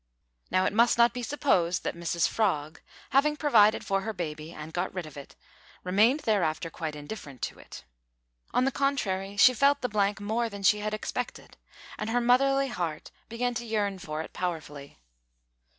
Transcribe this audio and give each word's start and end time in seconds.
Now 0.49 0.65
it 0.65 0.73
must 0.73 0.97
not 0.97 1.13
be 1.13 1.21
supposed 1.21 1.83
that 1.83 1.95
Mrs 1.95 2.27
Frog, 2.27 2.79
having 3.11 3.37
provided 3.37 3.85
for 3.85 4.01
her 4.01 4.13
baby 4.13 4.51
and 4.51 4.73
got 4.73 4.91
rid 4.95 5.05
of 5.05 5.15
it, 5.15 5.35
remained 5.83 6.21
thereafter 6.21 6.71
quite 6.71 6.95
indifferent 6.95 7.43
to 7.43 7.59
it. 7.59 7.83
On 8.51 8.65
the 8.65 8.71
contrary, 8.71 9.37
she 9.37 9.53
felt 9.53 9.81
the 9.81 9.87
blank 9.89 10.19
more 10.19 10.49
than 10.49 10.63
she 10.63 10.79
had 10.79 10.95
expected, 10.95 11.55
and 11.99 12.09
her 12.09 12.19
motherly 12.19 12.69
heart 12.69 13.11
began 13.29 13.53
to 13.53 13.63
yearn 13.63 13.99
for 13.99 14.23
it 14.23 14.33
powerfully. 14.33 14.97